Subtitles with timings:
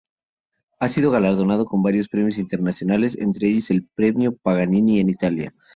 [0.79, 5.53] Ha sido galardonado con varios premios internacionales, entre ellos el Premio Paganini en Italia.